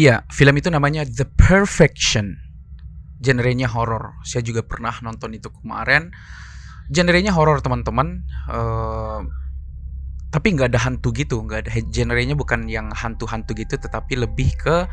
Iya, 0.00 0.24
film 0.32 0.56
itu 0.56 0.72
namanya 0.72 1.04
The 1.04 1.28
Perfection. 1.36 2.40
Genrenya 3.20 3.68
horor. 3.68 4.16
Saya 4.24 4.40
juga 4.40 4.64
pernah 4.64 4.96
nonton 5.04 5.36
itu 5.36 5.52
kemarin. 5.52 6.08
Genrenya 6.88 7.28
horor 7.36 7.60
teman-teman. 7.60 8.24
Eh, 8.48 9.20
tapi 10.32 10.56
nggak 10.56 10.72
ada 10.72 10.80
hantu 10.80 11.12
gitu, 11.12 11.44
nggak 11.44 11.68
ada 11.68 11.72
genrenya 11.92 12.32
bukan 12.32 12.64
yang 12.72 12.88
hantu-hantu 12.88 13.52
gitu, 13.52 13.76
tetapi 13.76 14.16
lebih 14.16 14.56
ke 14.56 14.88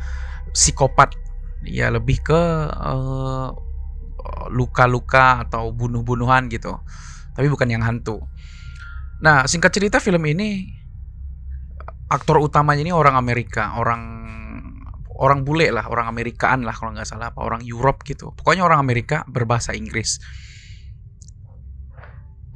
psikopat. 0.52 1.16
Ya 1.64 1.88
lebih 1.88 2.20
ke 2.20 2.40
eh, 2.68 3.48
luka-luka 4.52 5.48
atau 5.48 5.72
bunuh-bunuhan 5.72 6.52
gitu. 6.52 6.76
Tapi 7.32 7.48
bukan 7.48 7.72
yang 7.72 7.80
hantu. 7.80 8.20
Nah, 9.24 9.48
singkat 9.48 9.72
cerita 9.72 9.96
film 9.96 10.28
ini 10.28 10.76
aktor 12.12 12.36
utamanya 12.36 12.84
ini 12.84 12.92
orang 12.92 13.16
Amerika, 13.16 13.80
orang 13.80 14.30
orang 15.20 15.44
bule 15.44 15.68
lah, 15.68 15.84
orang 15.86 16.08
Amerikaan 16.08 16.64
lah 16.64 16.72
kalau 16.72 16.96
nggak 16.96 17.04
salah, 17.04 17.28
apa 17.28 17.44
orang 17.44 17.60
Europe 17.60 18.02
gitu. 18.08 18.32
Pokoknya 18.32 18.64
orang 18.64 18.80
Amerika 18.80 19.22
berbahasa 19.28 19.76
Inggris. 19.76 20.16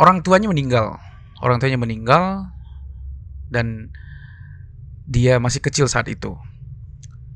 Orang 0.01 0.25
tuanya 0.25 0.49
meninggal, 0.49 0.99
orang 1.45 1.61
tuanya 1.61 1.79
meninggal 1.79 2.51
dan 3.53 3.93
dia 5.05 5.37
masih 5.37 5.61
kecil 5.61 5.87
saat 5.87 6.09
itu. 6.09 6.35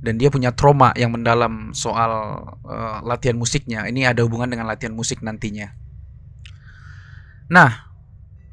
Dan 0.01 0.17
dia 0.17 0.33
punya 0.33 0.55
trauma 0.57 0.95
yang 0.97 1.13
mendalam 1.13 1.77
soal 1.77 2.43
uh, 2.65 2.99
latihan 3.05 3.37
musiknya. 3.37 3.85
Ini 3.85 4.15
ada 4.15 4.25
hubungan 4.25 4.49
dengan 4.49 4.65
latihan 4.65 4.95
musik 4.95 5.21
nantinya. 5.21 5.75
Nah, 7.51 7.91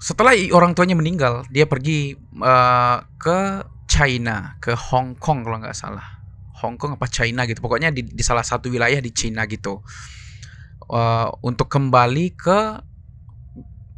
setelah 0.01 0.33
orang 0.51 0.73
tuanya 0.73 0.97
meninggal, 0.97 1.45
dia 1.53 1.69
pergi 1.69 2.17
uh, 2.41 2.97
ke 3.15 3.63
China, 3.85 4.57
ke 4.57 4.73
Hong 4.73 5.13
Kong 5.15 5.45
kalau 5.45 5.61
nggak 5.61 5.77
salah 5.77 6.24
Hong 6.63 6.79
Kong 6.79 6.95
apa 6.95 7.07
China 7.11 7.43
gitu. 7.43 7.59
Pokoknya 7.59 7.91
di, 7.91 8.07
di 8.07 8.23
salah 8.23 8.43
satu 8.43 8.71
wilayah 8.71 8.99
di 9.03 9.11
China 9.11 9.43
gitu. 9.49 9.83
Uh, 10.85 11.33
untuk 11.41 11.67
kembali 11.67 12.37
ke 12.37 12.59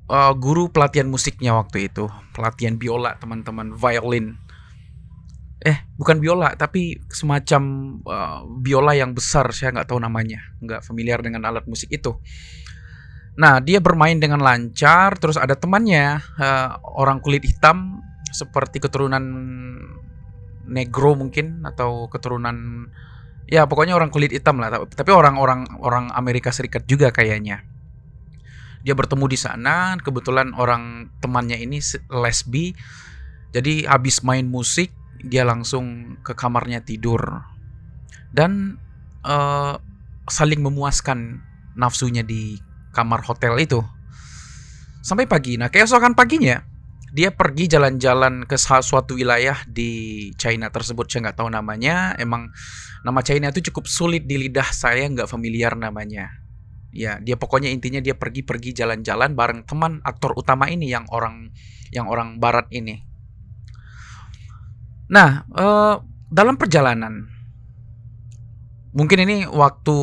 uh, 0.08 0.34
guru 0.34 0.74
pelatihan 0.74 1.06
musiknya 1.06 1.54
waktu 1.54 1.92
itu. 1.92 2.10
Pelatihan 2.34 2.80
biola 2.80 3.14
teman-teman. 3.22 3.78
Violin. 3.78 4.34
Eh 5.58 5.78
bukan 5.98 6.22
biola 6.22 6.54
tapi 6.54 7.02
semacam 7.10 7.62
uh, 8.06 8.42
biola 8.62 8.98
yang 8.98 9.14
besar. 9.14 9.50
Saya 9.54 9.78
nggak 9.78 9.94
tahu 9.94 10.02
namanya. 10.02 10.42
Nggak 10.64 10.82
familiar 10.82 11.22
dengan 11.22 11.46
alat 11.46 11.70
musik 11.70 11.94
itu. 11.94 12.18
Nah 13.38 13.62
dia 13.62 13.78
bermain 13.78 14.18
dengan 14.18 14.42
lancar. 14.42 15.14
Terus 15.22 15.38
ada 15.38 15.54
temannya. 15.54 16.18
Uh, 16.42 16.74
orang 16.98 17.22
kulit 17.22 17.46
hitam 17.46 18.02
seperti 18.34 18.82
keturunan 18.82 19.24
negro 20.68 21.16
mungkin 21.16 21.64
atau 21.64 22.12
keturunan 22.12 22.88
ya 23.48 23.64
pokoknya 23.64 23.96
orang 23.96 24.12
kulit 24.12 24.36
hitam 24.36 24.60
lah 24.60 24.84
tapi 24.92 25.10
orang-orang 25.16 25.66
orang 25.80 26.12
Amerika 26.14 26.52
Serikat 26.52 26.86
juga 26.86 27.10
kayaknya. 27.10 27.64
Dia 28.84 28.94
bertemu 28.96 29.26
di 29.28 29.40
sana 29.40 29.98
kebetulan 30.00 30.54
orang 30.56 31.12
temannya 31.20 31.60
ini 31.60 31.82
lesbi 32.08 32.72
jadi 33.52 33.88
habis 33.90 34.22
main 34.22 34.48
musik 34.48 34.92
dia 35.24 35.48
langsung 35.48 36.16
ke 36.22 36.38
kamarnya 36.38 36.84
tidur. 36.84 37.42
Dan 38.30 38.78
uh, 39.26 39.80
saling 40.28 40.62
memuaskan 40.62 41.42
nafsunya 41.74 42.22
di 42.22 42.60
kamar 42.94 43.24
hotel 43.26 43.58
itu. 43.58 43.82
Sampai 45.02 45.26
pagi. 45.26 45.56
Nah 45.56 45.72
keesokan 45.72 46.14
paginya 46.14 46.77
dia 47.08 47.32
pergi 47.32 47.72
jalan-jalan 47.72 48.44
ke 48.44 48.60
suatu 48.60 49.16
wilayah 49.16 49.56
di 49.64 50.30
China 50.36 50.68
tersebut 50.68 51.08
saya 51.08 51.30
nggak 51.30 51.38
tahu 51.40 51.50
namanya. 51.52 52.14
Emang 52.20 52.52
nama 53.04 53.24
China 53.24 53.48
itu 53.48 53.72
cukup 53.72 53.88
sulit 53.88 54.28
di 54.28 54.36
lidah 54.36 54.68
saya 54.76 55.08
nggak 55.08 55.30
familiar 55.32 55.74
namanya. 55.80 56.32
Ya 56.92 57.20
dia 57.24 57.40
pokoknya 57.40 57.72
intinya 57.72 58.04
dia 58.04 58.16
pergi-pergi 58.18 58.76
jalan-jalan 58.76 59.38
bareng 59.38 59.64
teman 59.64 60.04
aktor 60.04 60.36
utama 60.36 60.68
ini 60.68 60.92
yang 60.92 61.08
orang 61.08 61.52
yang 61.96 62.12
orang 62.12 62.44
barat 62.44 62.68
ini. 62.76 63.00
Nah 65.08 65.48
eh, 65.48 65.96
dalam 66.28 66.60
perjalanan 66.60 67.32
mungkin 68.92 69.24
ini 69.24 69.48
waktu 69.48 69.96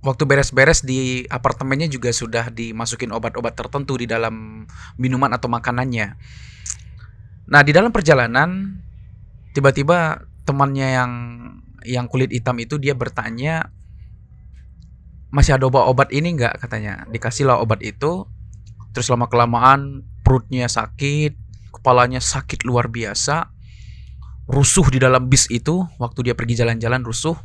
waktu 0.00 0.24
beres-beres 0.24 0.84
di 0.84 1.28
apartemennya 1.28 1.88
juga 1.88 2.12
sudah 2.12 2.48
dimasukin 2.48 3.12
obat-obat 3.12 3.52
tertentu 3.52 4.00
di 4.00 4.08
dalam 4.08 4.64
minuman 4.96 5.32
atau 5.36 5.52
makanannya. 5.52 6.16
Nah, 7.50 7.60
di 7.60 7.72
dalam 7.74 7.92
perjalanan 7.92 8.80
tiba-tiba 9.52 10.24
temannya 10.48 10.88
yang 10.96 11.12
yang 11.84 12.06
kulit 12.08 12.32
hitam 12.32 12.56
itu 12.60 12.76
dia 12.76 12.92
bertanya 12.92 13.72
masih 15.32 15.56
ada 15.56 15.68
obat-obat 15.68 16.12
ini 16.12 16.36
nggak? 16.36 16.60
katanya. 16.60 17.04
Dikasihlah 17.08 17.60
obat 17.60 17.80
itu. 17.84 18.26
Terus 18.90 19.06
lama 19.06 19.30
kelamaan 19.30 20.02
perutnya 20.26 20.66
sakit 20.66 21.38
kepalanya 21.70 22.20
sakit 22.20 22.66
luar 22.66 22.90
biasa 22.90 23.48
rusuh 24.50 24.86
di 24.90 24.98
dalam 24.98 25.30
bis 25.30 25.46
itu 25.48 25.86
waktu 25.96 26.26
dia 26.26 26.34
pergi 26.34 26.58
jalan-jalan 26.58 27.06
rusuh 27.06 27.38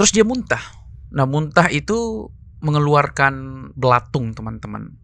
Terus 0.00 0.16
dia 0.16 0.24
muntah. 0.24 0.64
Nah, 1.12 1.28
muntah 1.28 1.68
itu 1.68 2.32
mengeluarkan 2.64 3.68
belatung, 3.76 4.32
teman-teman. 4.32 4.96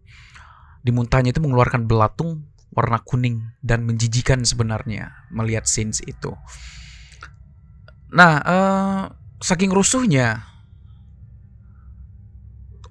Di 0.81 0.89
muntahnya 0.89 1.29
itu 1.29 1.37
mengeluarkan 1.37 1.85
belatung 1.85 2.49
warna 2.73 2.97
kuning 3.05 3.45
dan 3.61 3.85
menjijikan 3.85 4.41
sebenarnya 4.41 5.13
melihat 5.29 5.69
scenes 5.69 6.01
itu. 6.01 6.33
Nah, 8.09 8.41
uh, 8.41 9.01
saking 9.37 9.69
rusuhnya 9.69 10.41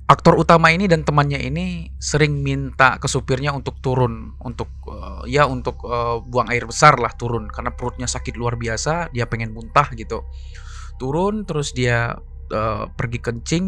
aktor 0.07 0.39
utama 0.39 0.71
ini 0.71 0.87
dan 0.87 1.03
temannya 1.03 1.43
ini 1.43 1.91
sering 1.99 2.39
minta 2.39 3.03
ke 3.03 3.11
supirnya 3.11 3.51
untuk 3.51 3.83
turun 3.83 4.39
untuk 4.39 4.71
uh, 4.87 5.27
ya 5.27 5.51
untuk 5.51 5.83
uh, 5.83 6.23
buang 6.23 6.55
air 6.55 6.71
besar 6.71 7.03
lah 7.03 7.11
turun 7.19 7.51
karena 7.51 7.75
perutnya 7.75 8.07
sakit 8.07 8.39
luar 8.39 8.55
biasa 8.55 9.11
dia 9.11 9.27
pengen 9.27 9.51
muntah 9.51 9.91
gitu 9.99 10.23
turun 10.99 11.47
terus 11.49 11.73
dia 11.73 12.17
uh, 12.53 12.85
pergi 12.95 13.19
kencing. 13.23 13.67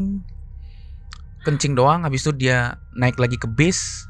Kencing 1.47 1.73
doang 1.79 2.05
habis 2.05 2.27
itu 2.27 2.35
dia 2.35 2.77
naik 2.93 3.17
lagi 3.17 3.39
ke 3.39 3.49
bis. 3.49 4.05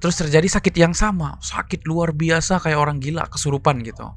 Terus 0.00 0.16
terjadi 0.16 0.48
sakit 0.48 0.74
yang 0.80 0.96
sama. 0.96 1.36
Sakit 1.44 1.84
luar 1.84 2.16
biasa 2.16 2.62
kayak 2.62 2.78
orang 2.78 3.02
gila 3.02 3.28
kesurupan 3.28 3.84
gitu. 3.84 4.08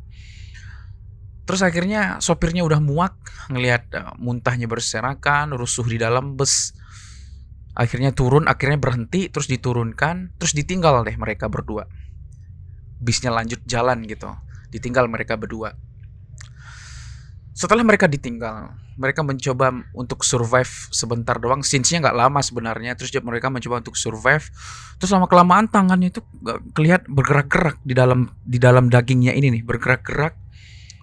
Terus 1.44 1.60
akhirnya 1.60 2.24
sopirnya 2.24 2.64
udah 2.64 2.80
muak 2.80 3.20
ngelihat 3.52 3.92
uh, 3.96 4.16
muntahnya 4.16 4.70
berserakan 4.72 5.52
rusuh 5.56 5.84
di 5.84 6.00
dalam 6.00 6.40
bus. 6.40 6.72
Akhirnya 7.74 8.14
turun 8.14 8.46
akhirnya 8.46 8.78
berhenti 8.78 9.28
terus 9.34 9.50
diturunkan 9.50 10.38
terus 10.38 10.54
ditinggal 10.54 11.04
deh 11.04 11.18
mereka 11.20 11.50
berdua. 11.50 11.90
Bisnya 13.04 13.34
lanjut 13.34 13.60
jalan 13.68 14.08
gitu 14.08 14.30
ditinggal 14.74 15.06
mereka 15.06 15.38
berdua 15.38 15.78
setelah 17.54 17.86
mereka 17.86 18.10
ditinggal, 18.10 18.74
mereka 18.98 19.22
mencoba 19.22 19.86
untuk 19.94 20.26
survive 20.26 20.90
sebentar 20.90 21.38
doang. 21.38 21.62
Scenes-nya 21.62 22.10
nggak 22.10 22.18
lama 22.18 22.42
sebenarnya. 22.42 22.98
Terus 22.98 23.14
mereka 23.22 23.54
mencoba 23.54 23.86
untuk 23.86 23.94
survive. 23.94 24.42
Terus 24.98 25.14
lama 25.14 25.30
kelamaan 25.30 25.70
tangannya 25.70 26.10
itu 26.10 26.26
kelihatan 26.74 27.14
bergerak-gerak 27.14 27.78
di 27.86 27.94
dalam 27.94 28.34
di 28.42 28.58
dalam 28.58 28.90
dagingnya 28.90 29.38
ini 29.38 29.54
nih, 29.54 29.64
bergerak-gerak 29.66 30.34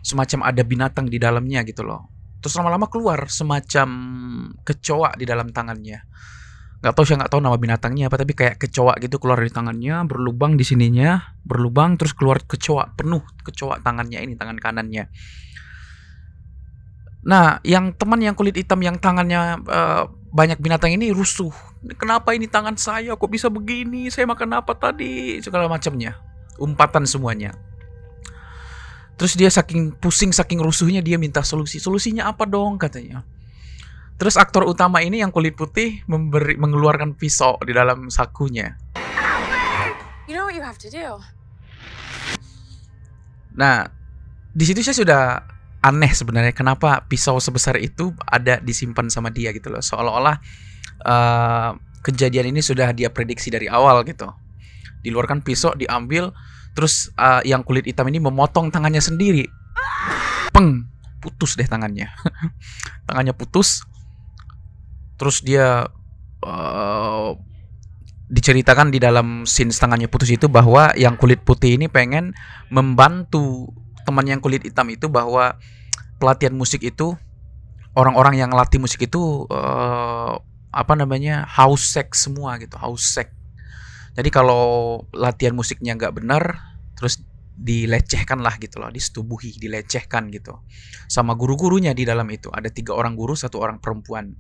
semacam 0.03 0.50
ada 0.50 0.62
binatang 0.66 1.06
di 1.06 1.22
dalamnya 1.22 1.62
gitu 1.62 1.87
loh. 1.87 2.10
Terus 2.43 2.59
lama-lama 2.59 2.91
keluar 2.91 3.31
semacam 3.31 3.89
kecoa 4.66 5.15
di 5.15 5.31
dalam 5.31 5.55
tangannya. 5.55 6.03
Gak 6.81 6.97
tahu 6.97 7.05
saya 7.05 7.21
nggak 7.21 7.33
tahu 7.37 7.44
nama 7.44 7.60
binatangnya 7.60 8.09
apa 8.09 8.16
tapi 8.16 8.33
kayak 8.33 8.56
kecoa 8.56 8.97
gitu 9.05 9.21
keluar 9.21 9.37
dari 9.37 9.53
tangannya, 9.53 10.00
berlubang 10.09 10.56
di 10.56 10.65
sininya, 10.65 11.21
berlubang 11.44 12.00
terus 12.00 12.16
keluar 12.16 12.41
kecoa 12.41 12.97
penuh 12.97 13.21
kecoa 13.44 13.84
tangannya 13.84 14.24
ini 14.24 14.34
tangan 14.34 14.57
kanannya 14.57 15.13
Nah, 17.21 17.61
yang 17.61 17.93
teman 17.93 18.21
yang 18.25 18.33
kulit 18.33 18.57
hitam 18.57 18.81
yang 18.81 18.97
tangannya 18.97 19.61
uh, 19.69 20.09
banyak 20.33 20.57
binatang 20.57 20.97
ini 20.97 21.13
rusuh. 21.13 21.53
Kenapa 22.01 22.33
ini 22.33 22.49
tangan 22.49 22.81
saya 22.81 23.13
kok 23.19 23.28
bisa 23.28 23.53
begini? 23.53 24.09
Saya 24.09 24.25
makan 24.25 24.57
apa 24.57 24.72
tadi? 24.72 25.37
Segala 25.45 25.69
macamnya. 25.69 26.17
Umpatan 26.57 27.05
semuanya. 27.05 27.53
Terus 29.21 29.37
dia 29.37 29.53
saking 29.53 30.01
pusing, 30.01 30.33
saking 30.33 30.65
rusuhnya 30.65 31.05
dia 31.05 31.21
minta 31.21 31.45
solusi. 31.45 31.77
Solusinya 31.77 32.33
apa 32.33 32.49
dong 32.49 32.81
katanya. 32.81 33.21
Terus 34.17 34.41
aktor 34.41 34.65
utama 34.65 35.05
ini 35.05 35.21
yang 35.21 35.28
kulit 35.28 35.57
putih 35.57 36.01
memberi 36.09 36.57
mengeluarkan 36.57 37.17
pisau 37.17 37.61
di 37.61 37.77
dalam 37.77 38.09
sakunya. 38.09 38.77
You 40.25 40.37
know 40.37 40.49
what 40.49 40.57
you 40.57 40.65
have 40.65 40.81
to 40.81 40.89
do. 40.89 41.21
Nah, 43.57 43.89
di 44.57 44.65
situ 44.65 44.81
saya 44.81 44.97
sudah 44.97 45.22
aneh 45.80 46.12
sebenarnya 46.12 46.53
kenapa 46.53 47.09
pisau 47.09 47.41
sebesar 47.41 47.80
itu 47.80 48.12
ada 48.28 48.60
disimpan 48.60 49.09
sama 49.09 49.32
dia 49.32 49.53
gitu 49.56 49.72
loh. 49.72 49.80
Seolah-olah 49.80 50.36
uh, 51.04 51.71
kejadian 52.04 52.53
ini 52.53 52.60
sudah 52.60 52.92
dia 52.92 53.09
prediksi 53.09 53.48
dari 53.48 53.66
awal 53.66 54.04
gitu. 54.04 54.28
Diluarkan 55.00 55.41
pisau 55.41 55.72
diambil 55.72 56.32
terus 56.77 57.09
uh, 57.16 57.41
yang 57.42 57.65
kulit 57.65 57.88
hitam 57.88 58.06
ini 58.12 58.21
memotong 58.21 58.68
tangannya 58.68 59.00
sendiri. 59.00 59.48
Peng 60.53 60.88
putus 61.24 61.56
deh 61.56 61.68
tangannya. 61.68 62.09
Tangannya 63.09 63.36
putus 63.36 63.84
terus 65.21 65.44
dia 65.44 65.84
uh, 66.44 67.30
diceritakan 68.30 68.88
di 68.88 69.03
dalam 69.03 69.44
scene 69.44 69.74
tangannya 69.74 70.09
putus 70.09 70.33
itu 70.33 70.47
bahwa 70.48 70.94
yang 70.97 71.18
kulit 71.21 71.44
putih 71.44 71.76
ini 71.76 71.91
pengen 71.92 72.33
membantu 72.72 73.68
teman 74.10 74.27
yang 74.27 74.42
kulit 74.42 74.66
hitam 74.66 74.91
itu 74.91 75.07
bahwa 75.07 75.54
pelatihan 76.18 76.53
musik 76.59 76.83
itu 76.83 77.15
orang-orang 77.95 78.42
yang 78.42 78.51
latih 78.51 78.83
musik 78.83 79.07
itu 79.07 79.47
uh, 79.47 80.34
apa 80.74 80.95
namanya 80.98 81.47
house 81.47 81.95
sex 81.95 82.27
semua 82.27 82.59
gitu 82.59 82.74
house 82.74 83.07
sex 83.07 83.30
jadi 84.18 84.28
kalau 84.34 85.07
latihan 85.15 85.54
musiknya 85.54 85.95
nggak 85.95 86.18
benar 86.18 86.74
terus 86.98 87.22
dilecehkan 87.60 88.41
lah 88.41 88.57
gitu 88.57 88.80
loh, 88.80 88.89
disetubuhi, 88.89 89.53
dilecehkan 89.60 90.33
gitu. 90.33 90.65
Sama 91.12 91.36
guru-gurunya 91.36 91.92
di 91.92 92.09
dalam 92.09 92.24
itu. 92.33 92.48
Ada 92.48 92.72
tiga 92.72 92.97
orang 92.97 93.12
guru, 93.12 93.36
satu 93.36 93.60
orang 93.60 93.77
perempuan. 93.84 94.33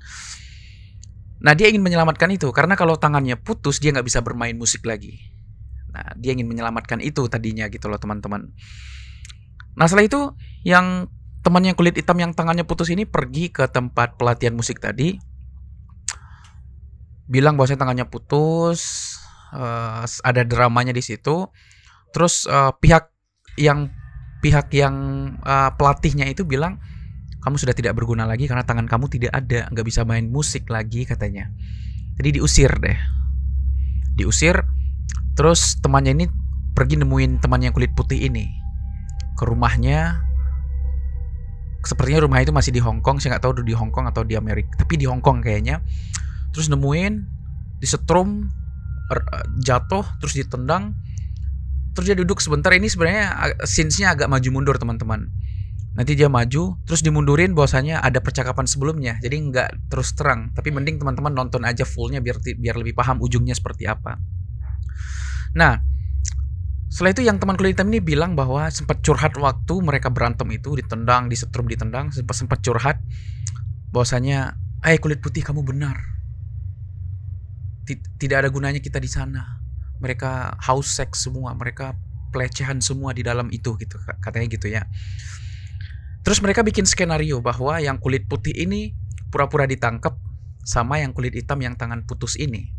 Nah 1.40 1.52
dia 1.52 1.68
ingin 1.68 1.84
menyelamatkan 1.84 2.28
itu 2.32 2.48
karena 2.52 2.76
kalau 2.76 2.96
tangannya 2.96 3.36
putus 3.36 3.80
dia 3.80 3.92
nggak 3.92 4.08
bisa 4.08 4.20
bermain 4.24 4.56
musik 4.56 4.84
lagi. 4.84 5.20
Nah 5.92 6.16
dia 6.16 6.36
ingin 6.36 6.48
menyelamatkan 6.48 7.00
itu 7.00 7.28
tadinya 7.28 7.68
gitu 7.68 7.88
loh 7.88 8.00
teman-teman. 8.00 8.52
Nah 9.80 9.88
setelah 9.88 10.04
itu 10.04 10.20
yang 10.60 11.08
teman 11.40 11.64
yang 11.64 11.72
kulit 11.72 11.96
hitam 11.96 12.20
yang 12.20 12.36
tangannya 12.36 12.68
putus 12.68 12.92
ini 12.92 13.08
pergi 13.08 13.48
ke 13.48 13.64
tempat 13.64 14.20
pelatihan 14.20 14.52
musik 14.52 14.76
tadi, 14.76 15.16
bilang 17.24 17.56
bahwa 17.56 17.72
tangannya 17.72 18.04
putus, 18.04 19.16
uh, 19.56 20.04
ada 20.04 20.44
dramanya 20.44 20.92
di 20.92 21.00
situ. 21.00 21.48
Terus 22.12 22.44
uh, 22.44 22.76
pihak 22.76 23.08
yang 23.56 23.88
pihak 24.44 24.68
yang 24.76 24.96
uh, 25.40 25.72
pelatihnya 25.80 26.28
itu 26.28 26.44
bilang 26.44 26.76
kamu 27.40 27.56
sudah 27.56 27.72
tidak 27.72 27.96
berguna 27.96 28.28
lagi 28.28 28.44
karena 28.44 28.68
tangan 28.68 28.84
kamu 28.84 29.08
tidak 29.08 29.32
ada, 29.32 29.64
nggak 29.72 29.86
bisa 29.88 30.04
main 30.04 30.28
musik 30.28 30.68
lagi 30.68 31.08
katanya. 31.08 31.48
Jadi 32.20 32.36
diusir 32.36 32.68
deh. 32.84 33.00
Diusir. 34.12 34.60
Terus 35.40 35.80
temannya 35.80 36.12
ini 36.20 36.26
pergi 36.76 37.00
nemuin 37.00 37.40
teman 37.40 37.64
yang 37.64 37.72
kulit 37.72 37.96
putih 37.96 38.28
ini 38.28 38.59
ke 39.36 39.44
rumahnya. 39.46 40.22
Sepertinya 41.80 42.28
rumah 42.28 42.44
itu 42.44 42.52
masih 42.52 42.76
di 42.76 42.80
Hong 42.80 43.00
Kong, 43.00 43.18
saya 43.18 43.36
nggak 43.36 43.44
tahu 43.44 43.64
di 43.64 43.72
Hong 43.72 43.88
Kong 43.88 44.04
atau 44.04 44.20
di 44.20 44.36
Amerika, 44.36 44.84
tapi 44.84 45.00
di 45.00 45.08
Hong 45.08 45.24
Kong 45.24 45.40
kayaknya. 45.40 45.80
Terus 46.52 46.68
nemuin, 46.68 47.24
disetrum, 47.80 48.52
er, 49.08 49.18
jatuh, 49.64 50.04
terus 50.20 50.36
ditendang, 50.36 50.92
terus 51.96 52.06
dia 52.06 52.16
duduk 52.18 52.38
sebentar 52.38 52.70
ini 52.76 52.86
sebenarnya 52.86 53.56
scenes-nya 53.64 54.14
agak 54.14 54.28
maju 54.30 54.48
mundur 54.52 54.76
teman-teman 54.78 55.30
nanti 55.90 56.14
dia 56.14 56.30
maju 56.30 56.78
terus 56.86 57.02
dimundurin 57.02 57.50
bahwasanya 57.50 57.98
ada 57.98 58.22
percakapan 58.22 58.64
sebelumnya 58.64 59.18
jadi 59.18 59.36
nggak 59.36 59.90
terus 59.90 60.14
terang 60.14 60.54
tapi 60.54 60.70
mending 60.70 61.02
teman-teman 61.02 61.34
nonton 61.34 61.66
aja 61.66 61.82
fullnya 61.82 62.22
biar 62.22 62.38
biar 62.38 62.76
lebih 62.78 62.94
paham 62.94 63.18
ujungnya 63.18 63.58
seperti 63.58 63.90
apa 63.90 64.14
nah 65.50 65.82
setelah 67.00 67.16
itu 67.16 67.24
yang 67.32 67.40
teman 67.40 67.56
kulit 67.56 67.72
hitam 67.72 67.88
ini 67.88 68.04
bilang 68.04 68.36
bahwa 68.36 68.68
sempat 68.68 69.00
curhat 69.00 69.32
waktu 69.40 69.72
mereka 69.80 70.12
berantem 70.12 70.44
itu 70.52 70.76
ditendang 70.76 71.32
disetrum 71.32 71.64
ditendang 71.64 72.12
sempat 72.12 72.36
sempat 72.36 72.60
curhat 72.60 73.00
bahwasanya 73.88 74.60
eh 74.84 75.00
kulit 75.00 75.24
putih 75.24 75.40
kamu 75.40 75.64
benar. 75.64 75.96
Tidak 77.88 78.36
ada 78.36 78.52
gunanya 78.52 78.84
kita 78.84 79.00
di 79.00 79.08
sana. 79.08 79.64
Mereka 79.96 80.60
house 80.60 80.92
sex 80.92 81.24
semua 81.24 81.56
mereka 81.56 81.96
pelecehan 82.36 82.84
semua 82.84 83.16
di 83.16 83.24
dalam 83.24 83.48
itu 83.48 83.80
gitu 83.80 83.96
katanya 84.20 84.52
gitu 84.52 84.68
ya. 84.68 84.84
Terus 86.20 86.44
mereka 86.44 86.60
bikin 86.60 86.84
skenario 86.84 87.40
bahwa 87.40 87.80
yang 87.80 87.96
kulit 87.96 88.28
putih 88.28 88.52
ini 88.52 88.92
pura-pura 89.32 89.64
ditangkap 89.64 90.20
sama 90.68 91.00
yang 91.00 91.16
kulit 91.16 91.32
hitam 91.32 91.64
yang 91.64 91.80
tangan 91.80 92.04
putus 92.04 92.36
ini 92.36 92.76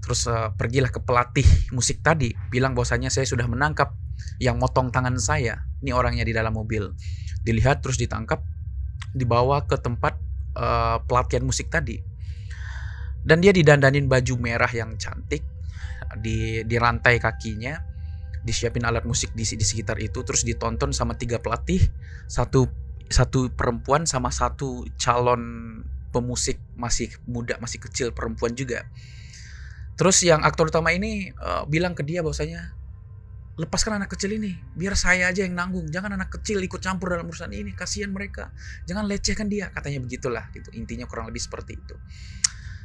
terus 0.00 0.26
uh, 0.30 0.54
pergilah 0.54 0.88
ke 0.88 1.02
pelatih 1.02 1.46
musik 1.74 2.00
tadi 2.00 2.32
bilang 2.48 2.72
bahwasanya 2.72 3.10
saya 3.10 3.26
sudah 3.26 3.44
menangkap 3.50 3.94
yang 4.42 4.58
motong 4.58 4.90
tangan 4.90 5.18
saya. 5.18 5.66
Ini 5.82 5.94
orangnya 5.94 6.26
di 6.26 6.34
dalam 6.34 6.54
mobil. 6.54 6.90
Dilihat 7.42 7.82
terus 7.82 7.98
ditangkap 7.98 8.42
dibawa 9.14 9.66
ke 9.66 9.78
tempat 9.78 10.18
uh, 10.58 11.02
pelatihan 11.06 11.46
musik 11.46 11.70
tadi. 11.70 11.98
Dan 13.22 13.42
dia 13.42 13.50
didandanin 13.52 14.06
baju 14.06 14.34
merah 14.40 14.70
yang 14.70 14.94
cantik 14.96 15.42
di 16.22 16.64
di 16.64 16.76
rantai 16.80 17.20
kakinya 17.20 17.76
disiapin 18.46 18.86
alat 18.86 19.04
musik 19.04 19.34
di, 19.36 19.44
di 19.44 19.66
sekitar 19.66 20.00
itu 20.00 20.24
terus 20.24 20.46
ditonton 20.46 20.94
sama 20.94 21.18
tiga 21.18 21.36
pelatih 21.42 21.82
satu 22.30 22.70
satu 23.08 23.52
perempuan 23.52 24.08
sama 24.08 24.32
satu 24.32 24.88
calon 24.96 25.42
pemusik 26.14 26.56
masih 26.78 27.12
muda 27.28 27.60
masih 27.60 27.82
kecil 27.82 28.16
perempuan 28.16 28.56
juga 28.56 28.88
terus 29.98 30.22
yang 30.22 30.46
aktor 30.46 30.70
utama 30.70 30.94
ini 30.94 31.34
uh, 31.42 31.66
bilang 31.66 31.92
ke 31.92 32.06
dia 32.06 32.22
bahwasanya 32.22 32.78
lepaskan 33.58 33.98
anak 33.98 34.14
kecil 34.14 34.38
ini 34.38 34.54
biar 34.78 34.94
saya 34.94 35.26
aja 35.26 35.42
yang 35.42 35.58
nanggung. 35.58 35.90
Jangan 35.90 36.14
anak 36.14 36.30
kecil 36.38 36.62
ikut 36.62 36.78
campur 36.78 37.10
dalam 37.10 37.26
urusan 37.26 37.50
ini 37.50 37.74
kasihan 37.74 38.14
mereka. 38.14 38.54
Jangan 38.86 39.10
lecehkan 39.10 39.50
dia. 39.50 39.74
Katanya 39.74 39.98
begitulah 39.98 40.46
gitu. 40.54 40.70
Intinya 40.78 41.10
kurang 41.10 41.26
lebih 41.26 41.42
seperti 41.42 41.74
itu. 41.74 41.98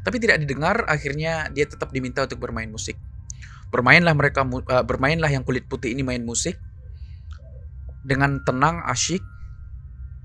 Tapi 0.02 0.18
tidak 0.18 0.42
didengar 0.42 0.84
akhirnya 0.90 1.54
dia 1.54 1.70
tetap 1.70 1.94
diminta 1.94 2.26
untuk 2.26 2.42
bermain 2.42 2.68
musik. 2.68 2.98
Bermainlah 3.70 4.18
mereka 4.18 4.42
uh, 4.42 4.82
bermainlah 4.82 5.30
yang 5.30 5.46
kulit 5.46 5.70
putih 5.70 5.94
ini 5.94 6.02
main 6.02 6.26
musik. 6.26 6.58
Dengan 8.02 8.42
tenang 8.42 8.82
asyik. 8.90 9.22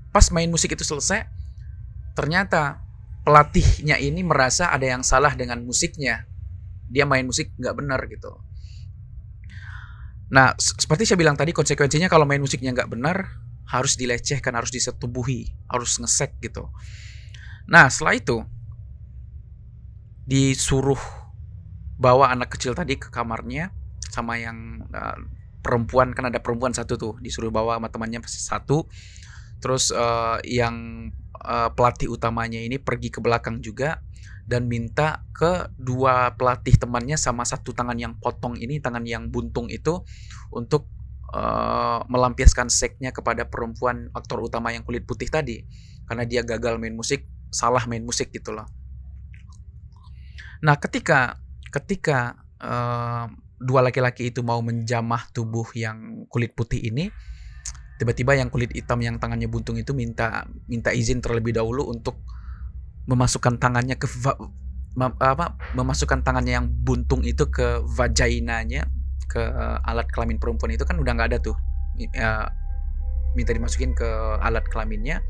Pas 0.09 0.25
main 0.33 0.49
musik 0.49 0.73
itu 0.73 0.81
selesai 0.81 1.29
ternyata 2.17 2.81
pelatihnya 3.23 4.01
ini 4.01 4.25
merasa 4.25 4.73
ada 4.73 4.83
yang 4.83 5.05
salah 5.05 5.37
dengan 5.37 5.61
musiknya 5.61 6.28
dia 6.89 7.05
main 7.05 7.23
musik 7.23 7.53
nggak 7.55 7.75
benar 7.77 8.01
gitu. 8.09 8.33
Nah 10.33 10.53
seperti 10.57 11.05
saya 11.05 11.17
bilang 11.21 11.37
tadi 11.37 11.53
konsekuensinya 11.53 12.09
kalau 12.09 12.25
main 12.25 12.41
musiknya 12.41 12.73
nggak 12.73 12.89
benar 12.89 13.17
harus 13.69 13.93
dilecehkan 13.93 14.57
harus 14.57 14.73
disetubuhi 14.73 15.53
harus 15.69 16.01
ngesek 16.01 16.41
gitu. 16.41 16.69
Nah 17.69 17.85
setelah 17.87 18.17
itu 18.17 18.37
disuruh 20.25 20.99
bawa 21.97 22.33
anak 22.33 22.57
kecil 22.57 22.73
tadi 22.77 22.97
ke 22.97 23.13
kamarnya 23.13 23.73
sama 24.09 24.37
yang 24.41 24.85
uh, 24.89 25.17
perempuan 25.61 26.13
kan 26.17 26.29
ada 26.29 26.41
perempuan 26.41 26.73
satu 26.73 26.97
tuh 26.97 27.13
disuruh 27.21 27.53
bawa 27.53 27.77
sama 27.77 27.89
temannya 27.93 28.25
satu. 28.25 28.89
Terus 29.59 29.91
uh, 29.91 30.39
yang 30.47 31.09
uh, 31.43 31.69
pelatih 31.75 32.07
utamanya 32.09 32.57
ini 32.57 32.79
pergi 32.79 33.11
ke 33.11 33.19
belakang 33.19 33.59
juga 33.59 33.99
dan 34.49 34.65
minta 34.65 35.21
ke 35.29 35.69
dua 35.77 36.33
pelatih 36.33 36.73
temannya 36.73 37.21
sama 37.21 37.45
satu 37.45 37.69
tangan 37.69 37.93
yang 38.01 38.17
potong 38.17 38.57
ini 38.57 38.81
tangan 38.81 39.05
yang 39.05 39.29
buntung 39.29 39.69
itu 39.69 40.01
untuk 40.49 40.89
uh, 41.29 42.01
melampiaskan 42.09 42.73
seknya 42.73 43.13
kepada 43.13 43.45
perempuan 43.45 44.09
aktor 44.17 44.41
utama 44.41 44.73
yang 44.73 44.81
kulit 44.81 45.05
putih 45.05 45.29
tadi. 45.29 45.61
Karena 46.09 46.25
dia 46.25 46.41
gagal 46.41 46.81
main 46.81 46.97
musik 46.97 47.29
salah 47.53 47.85
main 47.85 48.01
musik 48.01 48.33
gitu 48.33 48.49
loh. 48.49 48.65
Nah 50.65 50.81
ketika 50.81 51.37
ketika 51.69 52.41
uh, 52.57 53.29
dua 53.61 53.85
laki-laki 53.85 54.33
itu 54.33 54.41
mau 54.41 54.65
menjamah 54.65 55.29
tubuh 55.29 55.69
yang 55.77 56.25
kulit 56.25 56.57
putih 56.57 56.81
ini, 56.81 57.13
tiba-tiba 58.01 58.33
yang 58.33 58.49
kulit 58.49 58.73
hitam 58.73 58.97
yang 59.05 59.21
tangannya 59.21 59.45
buntung 59.45 59.77
itu 59.77 59.93
minta 59.93 60.49
minta 60.65 60.89
izin 60.89 61.21
terlebih 61.21 61.53
dahulu 61.53 61.85
untuk 61.85 62.17
memasukkan 63.09 63.57
tangannya 63.57 63.97
ke 63.97 64.05
apa 65.19 65.57
memasukkan 65.73 66.21
tangannya 66.21 66.61
yang 66.61 66.67
buntung 66.69 67.25
itu 67.25 67.49
ke 67.49 67.81
vaginanya 67.89 68.85
ke 69.29 69.41
uh, 69.41 69.81
alat 69.85 70.09
kelamin 70.13 70.37
perempuan 70.37 70.73
itu 70.73 70.85
kan 70.85 70.97
udah 70.97 71.11
nggak 71.17 71.29
ada 71.33 71.39
tuh 71.41 71.57
uh, 72.17 72.47
minta 73.33 73.51
dimasukin 73.53 73.97
ke 73.97 74.09
alat 74.41 74.65
kelaminnya 74.69 75.25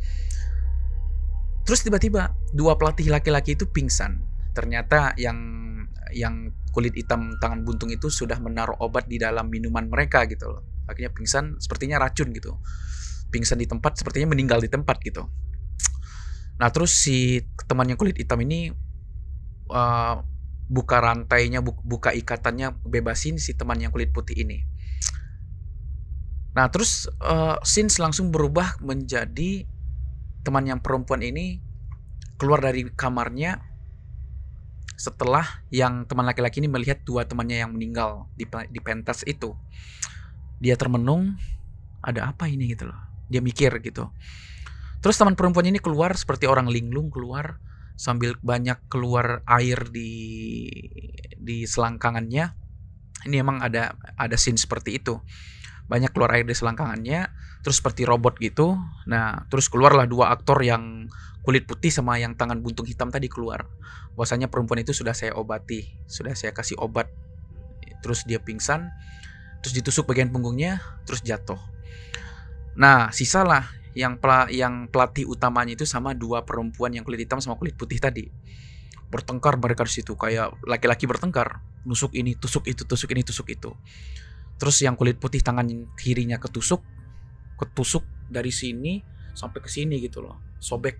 terus 1.63 1.83
tiba-tiba 1.83 2.35
dua 2.51 2.75
pelatih 2.75 3.11
laki-laki 3.11 3.55
itu 3.55 3.67
pingsan 3.67 4.23
ternyata 4.55 5.13
yang 5.15 5.37
yang 6.11 6.49
kulit 6.69 6.93
hitam 6.93 7.37
tangan 7.41 7.65
buntung 7.65 7.89
itu 7.89 8.09
sudah 8.09 8.37
menaruh 8.37 8.77
obat 8.81 9.09
di 9.09 9.17
dalam 9.17 9.49
minuman 9.49 9.89
mereka 9.89 10.25
gitu 10.29 10.49
loh. 10.49 10.61
Akhirnya 10.89 11.13
pingsan 11.13 11.57
sepertinya 11.61 12.01
racun 12.01 12.33
gitu. 12.33 12.57
Pingsan 13.29 13.61
di 13.61 13.69
tempat 13.69 13.97
sepertinya 13.97 14.33
meninggal 14.33 14.61
di 14.61 14.69
tempat 14.69 15.01
gitu. 15.05 15.29
Nah 16.59 16.69
terus 16.75 16.91
si 16.91 17.39
temannya 17.71 17.95
kulit 17.95 18.19
hitam 18.19 18.43
ini 18.43 18.75
uh, 19.71 20.15
buka 20.69 20.99
rantainya, 20.99 21.63
buka 21.63 22.11
ikatannya, 22.11 22.83
bebasin 22.83 23.39
si 23.39 23.55
teman 23.55 23.79
yang 23.79 23.95
kulit 23.95 24.11
putih 24.11 24.43
ini. 24.43 24.67
Nah 26.53 26.67
terus 26.67 27.07
uh, 27.23 27.57
scenes 27.63 27.97
langsung 27.97 28.29
berubah 28.29 28.77
menjadi 28.83 29.63
teman 30.43 30.67
yang 30.67 30.79
perempuan 30.83 31.23
ini 31.23 31.63
keluar 32.35 32.59
dari 32.59 32.87
kamarnya 32.91 33.63
setelah 34.99 35.63
yang 35.71 36.03
teman 36.11 36.27
laki-laki 36.27 36.59
ini 36.59 36.67
melihat 36.67 36.99
dua 37.07 37.23
temannya 37.23 37.63
yang 37.63 37.71
meninggal 37.71 38.27
di, 38.35 38.43
di 38.43 38.79
pentas 38.83 39.23
itu. 39.23 39.55
Dia 40.59 40.75
termenung, 40.75 41.39
ada 42.03 42.35
apa 42.35 42.51
ini 42.51 42.67
gitu 42.75 42.91
loh. 42.91 42.99
dia 43.29 43.45
mikir 43.45 43.69
gitu 43.85 44.09
terus 44.99 45.15
teman 45.15 45.35
perempuan 45.35 45.67
ini 45.67 45.79
keluar 45.79 46.15
seperti 46.15 46.45
orang 46.47 46.67
linglung 46.67 47.07
keluar 47.07 47.59
sambil 47.99 48.39
banyak 48.39 48.79
keluar 48.87 49.43
air 49.43 49.91
di 49.91 50.71
di 51.35 51.67
selangkangannya. 51.67 52.55
Ini 53.27 53.35
emang 53.43 53.59
ada 53.59 53.99
ada 54.15 54.39
scene 54.39 54.55
seperti 54.55 55.03
itu. 55.03 55.19
Banyak 55.91 56.15
keluar 56.15 56.31
air 56.31 56.47
di 56.47 56.55
selangkangannya 56.55 57.27
terus 57.59 57.83
seperti 57.83 58.07
robot 58.07 58.39
gitu. 58.39 58.79
Nah 59.11 59.43
terus 59.51 59.67
keluarlah 59.67 60.07
dua 60.07 60.31
aktor 60.31 60.63
yang 60.63 61.11
kulit 61.43 61.67
putih 61.67 61.91
sama 61.91 62.15
yang 62.15 62.39
tangan 62.39 62.63
buntung 62.63 62.87
hitam 62.87 63.11
tadi 63.11 63.27
keluar. 63.27 63.67
Bahwasanya 64.15 64.47
perempuan 64.47 64.79
itu 64.79 64.95
sudah 64.95 65.11
saya 65.11 65.35
obati 65.35 65.83
sudah 66.07 66.31
saya 66.39 66.55
kasih 66.55 66.79
obat. 66.79 67.11
Terus 67.99 68.23
dia 68.23 68.39
pingsan 68.39 68.87
terus 69.59 69.75
ditusuk 69.75 70.07
bagian 70.07 70.31
punggungnya 70.31 70.79
terus 71.03 71.19
jatuh. 71.19 71.59
Nah 72.79 73.11
sisalah 73.11 73.67
yang 73.99 74.15
pela, 74.15 74.47
yang 74.47 74.87
pelatih 74.87 75.27
utamanya 75.27 75.75
itu 75.75 75.83
sama 75.83 76.15
dua 76.15 76.47
perempuan 76.47 76.95
yang 76.95 77.03
kulit 77.03 77.27
hitam 77.27 77.43
sama 77.43 77.59
kulit 77.59 77.75
putih 77.75 77.99
tadi. 77.99 78.31
Bertengkar 79.11 79.59
mereka 79.59 79.83
di 79.83 79.91
situ 79.99 80.15
kayak 80.15 80.55
laki-laki 80.63 81.03
bertengkar. 81.03 81.59
Nusuk 81.83 82.15
ini 82.15 82.39
tusuk 82.39 82.63
itu 82.71 82.87
tusuk 82.87 83.11
ini 83.11 83.27
tusuk 83.27 83.51
itu. 83.51 83.75
Terus 84.55 84.79
yang 84.79 84.95
kulit 84.95 85.19
putih 85.19 85.43
tangan 85.43 85.67
kirinya 85.99 86.39
ketusuk 86.39 86.79
ketusuk 87.59 88.07
dari 88.31 88.55
sini 88.55 89.03
sampai 89.35 89.59
ke 89.59 89.67
sini 89.67 89.99
gitu 89.99 90.23
loh. 90.23 90.39
Sobek 90.63 90.95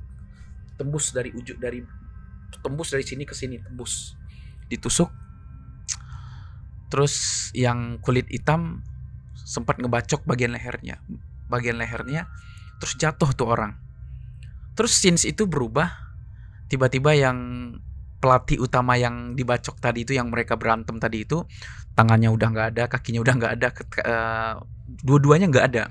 tembus 0.76 1.16
dari 1.16 1.32
ujung 1.32 1.56
dari 1.56 1.80
tembus 2.60 2.92
dari 2.92 3.08
sini 3.08 3.24
ke 3.24 3.32
sini 3.32 3.64
tembus. 3.64 4.20
Ditusuk. 4.68 5.08
Terus 6.92 7.16
yang 7.56 8.04
kulit 8.04 8.28
hitam 8.28 8.84
sempat 9.40 9.80
ngebacok 9.80 10.28
bagian 10.28 10.52
lehernya. 10.52 11.00
Bagian 11.48 11.80
lehernya 11.80 12.28
terus 12.80 12.96
jatuh 12.96 13.30
tuh 13.36 13.48
orang. 13.52 13.76
Terus 14.74 14.96
scenes 14.96 15.28
itu 15.28 15.46
berubah. 15.46 15.92
Tiba-tiba 16.72 17.14
yang 17.14 17.38
pelatih 18.20 18.60
utama 18.60 19.00
yang 19.00 19.36
dibacok 19.36 19.80
tadi 19.80 20.04
itu 20.04 20.12
yang 20.16 20.28
mereka 20.28 20.60
berantem 20.60 21.00
tadi 21.00 21.24
itu 21.24 21.48
tangannya 21.96 22.28
udah 22.28 22.48
nggak 22.52 22.68
ada 22.76 22.84
kakinya 22.92 23.24
udah 23.24 23.34
nggak 23.40 23.54
ada 23.56 23.68
uh, 24.04 24.54
dua-duanya 25.04 25.48
nggak 25.52 25.66
ada. 25.76 25.84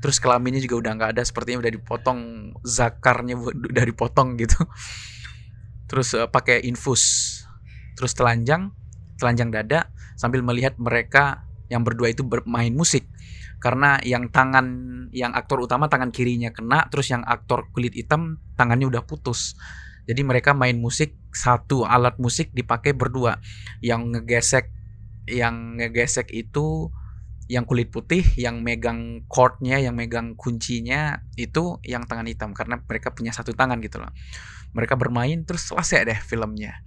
Terus 0.00 0.16
kelaminnya 0.16 0.64
juga 0.64 0.80
udah 0.80 0.92
nggak 0.96 1.10
ada 1.16 1.22
sepertinya 1.24 1.60
udah 1.60 1.72
dipotong 1.76 2.20
zakarnya 2.64 3.36
udah 3.36 3.84
dipotong 3.84 4.40
gitu. 4.40 4.56
Terus 5.90 6.16
uh, 6.16 6.28
pakai 6.28 6.64
infus. 6.64 7.36
Terus 7.98 8.16
telanjang 8.16 8.72
telanjang 9.20 9.52
dada 9.52 9.92
sambil 10.16 10.40
melihat 10.40 10.72
mereka 10.80 11.44
yang 11.68 11.84
berdua 11.84 12.08
itu 12.08 12.24
bermain 12.24 12.72
musik 12.72 13.04
karena 13.60 14.00
yang 14.00 14.32
tangan 14.32 14.66
yang 15.12 15.36
aktor 15.36 15.60
utama 15.60 15.86
tangan 15.86 16.08
kirinya 16.08 16.48
kena 16.48 16.88
terus 16.88 17.12
yang 17.12 17.20
aktor 17.28 17.68
kulit 17.76 17.92
hitam 17.92 18.40
tangannya 18.56 18.88
udah 18.88 19.04
putus. 19.04 19.54
Jadi 20.08 20.24
mereka 20.24 20.56
main 20.56 20.80
musik 20.80 21.14
satu 21.30 21.84
alat 21.84 22.16
musik 22.16 22.50
dipakai 22.56 22.96
berdua. 22.96 23.38
Yang 23.84 24.16
ngegesek 24.16 24.66
yang 25.28 25.76
ngegesek 25.76 26.32
itu 26.32 26.88
yang 27.52 27.68
kulit 27.68 27.92
putih 27.92 28.24
yang 28.38 28.62
megang 28.64 29.26
chordnya 29.28 29.76
yang 29.76 29.92
megang 29.92 30.34
kuncinya 30.40 31.20
itu 31.36 31.76
yang 31.84 32.08
tangan 32.08 32.26
hitam. 32.26 32.56
Karena 32.56 32.80
mereka 32.80 33.12
punya 33.12 33.30
satu 33.30 33.52
tangan 33.52 33.78
gitu 33.84 34.00
loh. 34.00 34.10
Mereka 34.72 34.96
bermain 34.96 35.44
terus 35.44 35.68
selesai 35.68 36.08
deh 36.08 36.20
filmnya 36.24 36.80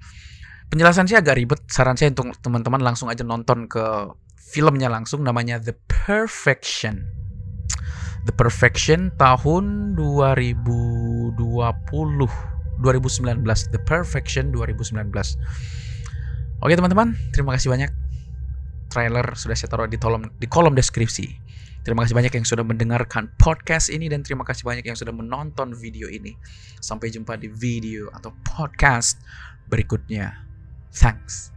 penjelasan 0.73 1.05
saya 1.05 1.21
agak 1.21 1.37
ribet. 1.37 1.61
Saran 1.69 1.93
saya 1.93 2.09
untuk 2.17 2.33
teman-teman 2.41 2.81
langsung 2.81 3.05
aja 3.05 3.21
nonton 3.21 3.69
ke 3.69 4.09
filmnya 4.41 4.89
langsung. 4.89 5.21
Namanya 5.21 5.61
The 5.61 5.77
Perfection. 5.85 7.05
The 8.25 8.33
Perfection 8.33 9.13
tahun 9.21 9.93
2020 9.93 11.37
2019 11.37 12.89
The 13.69 13.81
Perfection 13.85 14.49
2019 14.49 15.13
Oke 16.63 16.73
teman-teman. 16.73 17.13
Terima 17.29 17.53
kasih 17.53 17.69
banyak. 17.69 17.91
Trailer 18.89 19.37
sudah 19.37 19.53
saya 19.53 19.69
taruh 19.69 19.85
di 19.85 20.01
kolom 20.01 20.25
di 20.41 20.47
kolom 20.49 20.73
deskripsi. 20.73 21.27
Terima 21.83 22.07
kasih 22.07 22.15
banyak 22.15 22.33
yang 22.33 22.47
sudah 22.47 22.63
mendengarkan 22.63 23.29
podcast 23.35 23.91
ini 23.91 24.07
dan 24.07 24.23
terima 24.23 24.47
kasih 24.47 24.63
banyak 24.63 24.87
yang 24.87 24.95
sudah 24.95 25.11
menonton 25.11 25.75
video 25.75 26.07
ini. 26.07 26.33
Sampai 26.79 27.11
jumpa 27.11 27.35
di 27.35 27.51
video 27.51 28.07
atau 28.15 28.31
podcast 28.47 29.19
berikutnya 29.67 30.52
thanks 30.93 31.52